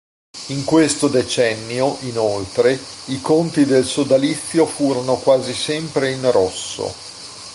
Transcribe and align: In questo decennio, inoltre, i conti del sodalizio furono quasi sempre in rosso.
In 0.47 0.63
questo 0.65 1.07
decennio, 1.09 1.95
inoltre, 2.09 2.75
i 3.09 3.21
conti 3.21 3.65
del 3.65 3.85
sodalizio 3.85 4.65
furono 4.65 5.13
quasi 5.17 5.53
sempre 5.53 6.09
in 6.09 6.31
rosso. 6.31 6.91